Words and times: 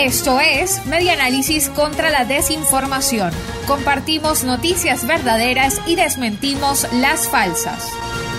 Esto 0.00 0.40
es 0.40 0.84
Media 0.86 1.12
Análisis 1.12 1.68
contra 1.68 2.10
la 2.10 2.24
Desinformación. 2.24 3.30
Compartimos 3.66 4.42
noticias 4.42 5.06
verdaderas 5.06 5.80
y 5.86 5.96
desmentimos 5.96 6.88
las 6.94 7.28
falsas. 7.28 7.92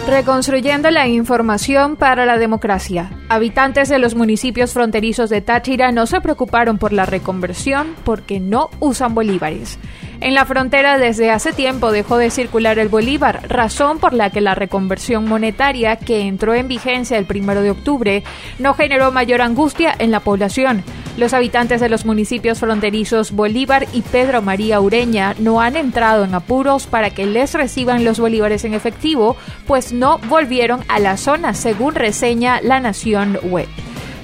Reconstruyendo 0.07 0.89
la 0.91 1.07
información 1.07 1.95
para 1.95 2.25
la 2.25 2.37
democracia. 2.37 3.11
Habitantes 3.29 3.87
de 3.87 3.99
los 3.99 4.15
municipios 4.15 4.73
fronterizos 4.73 5.29
de 5.29 5.41
Táchira 5.41 5.91
no 5.91 6.07
se 6.07 6.19
preocuparon 6.21 6.79
por 6.79 6.91
la 6.91 7.05
reconversión 7.05 7.95
porque 8.03 8.39
no 8.39 8.69
usan 8.79 9.13
bolívares. 9.13 9.77
En 10.19 10.33
la 10.33 10.45
frontera 10.45 10.97
desde 10.97 11.31
hace 11.31 11.53
tiempo 11.53 11.91
dejó 11.91 12.17
de 12.17 12.31
circular 12.31 12.79
el 12.79 12.89
bolívar, 12.89 13.47
razón 13.47 13.99
por 13.99 14.13
la 14.13 14.31
que 14.31 14.41
la 14.41 14.55
reconversión 14.55 15.27
monetaria 15.27 15.97
que 15.97 16.21
entró 16.21 16.55
en 16.55 16.67
vigencia 16.67 17.17
el 17.17 17.25
primero 17.25 17.61
de 17.61 17.71
octubre 17.71 18.23
no 18.57 18.73
generó 18.73 19.11
mayor 19.11 19.41
angustia 19.41 19.93
en 19.97 20.11
la 20.11 20.19
población. 20.19 20.83
Los 21.15 21.33
habitantes 21.33 21.79
de 21.79 21.89
los 21.89 22.05
municipios 22.05 22.59
fronterizos 22.59 23.31
Bolívar 23.31 23.87
y 23.93 24.01
Pedro 24.01 24.41
María 24.41 24.81
Ureña 24.81 25.35
no 25.37 25.61
han 25.61 25.75
entrado 25.75 26.23
en 26.23 26.33
apuros 26.33 26.87
para 26.87 27.11
que 27.11 27.27
les 27.27 27.53
reciban 27.53 28.03
los 28.03 28.19
bolívares 28.19 28.65
en 28.65 28.73
efectivo, 28.73 29.37
pues 29.67 29.93
no 29.93 30.17
volvieron 30.27 30.81
a 30.87 30.97
la 30.97 31.17
zona, 31.17 31.53
según 31.53 31.93
reseña 31.93 32.61
La 32.61 32.79
Nación 32.79 33.37
Web. 33.43 33.67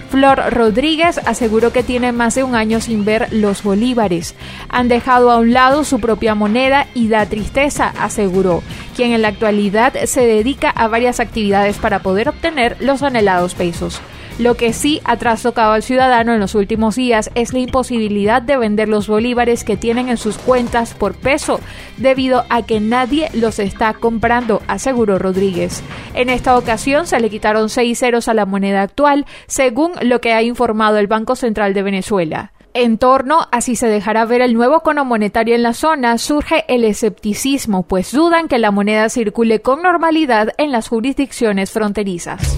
Flor 0.10 0.42
Rodríguez 0.50 1.20
aseguró 1.20 1.72
que 1.72 1.84
tiene 1.84 2.12
más 2.12 2.34
de 2.34 2.44
un 2.44 2.56
año 2.56 2.82
sin 2.82 3.06
ver 3.06 3.28
los 3.32 3.62
bolívares. 3.62 4.34
Han 4.68 4.88
dejado 4.88 5.30
a 5.30 5.38
un 5.38 5.54
lado 5.54 5.84
su 5.84 6.00
propia 6.00 6.34
moneda 6.34 6.88
y 6.96 7.10
da 7.10 7.28
tristeza, 7.28 7.94
aseguró, 8.00 8.64
quien 8.96 9.12
en 9.12 9.22
la 9.22 9.28
actualidad 9.28 9.94
se 10.06 10.26
dedica 10.26 10.72
a 10.72 10.88
varias 10.88 11.20
actividades 11.20 11.78
para 11.78 12.00
poder 12.00 12.30
obtener 12.30 12.78
los 12.80 13.04
anhelados 13.04 13.54
pesos. 13.54 14.02
Lo 14.40 14.56
que 14.56 14.72
sí 14.72 15.02
ha 15.04 15.18
trastocado 15.18 15.74
al 15.74 15.84
ciudadano 15.84 16.34
en 16.34 16.40
los 16.40 16.56
últimos 16.56 16.96
días 16.96 17.30
es 17.36 17.52
la 17.52 17.60
imposibilidad 17.60 18.42
de 18.42 18.56
vender 18.56 18.88
los 18.88 19.10
bolívares 19.10 19.66
que 19.66 19.76
tienen 19.76 20.08
en 20.08 20.16
sus 20.16 20.38
cuentas 20.38 20.94
por 20.94 21.14
peso, 21.14 21.60
debido 21.98 22.46
a 22.50 22.62
que 22.62 22.80
nadie 22.80 23.30
los 23.34 23.60
está 23.60 23.94
comprando, 23.94 24.62
aseguró 24.68 25.20
Rodríguez. 25.20 25.84
En 26.14 26.30
esta 26.30 26.58
ocasión 26.58 27.06
se 27.06 27.20
le 27.20 27.30
quitaron 27.30 27.68
seis 27.68 28.00
ceros 28.00 28.30
a 28.30 28.34
la 28.34 28.46
moneda 28.46 28.82
actual, 28.82 29.26
según 29.46 29.92
lo 30.04 30.22
que 30.22 30.32
ha 30.32 30.42
informado 30.42 31.00
el 31.00 31.08
Banco 31.08 31.36
Central 31.36 31.74
de 31.74 31.84
Venezuela. 31.84 32.54
En 32.74 32.98
torno 32.98 33.40
a 33.52 33.60
si 33.60 33.76
se 33.76 33.88
dejará 33.88 34.24
ver 34.24 34.40
el 34.40 34.54
nuevo 34.54 34.80
cono 34.84 35.04
monetario 35.04 35.54
en 35.54 35.64
la 35.64 35.74
zona, 35.74 36.18
surge 36.18 36.64
el 36.70 36.86
escepticismo, 36.86 37.84
pues 37.84 38.14
dudan 38.14 38.48
que 38.48 38.58
la 38.58 38.72
moneda 38.72 39.10
circule 39.10 39.60
con 39.60 39.82
normalidad 39.82 40.54
en 40.58 40.72
las 40.72 40.88
jurisdicciones 40.88 41.72
fronterizas. 41.72 42.58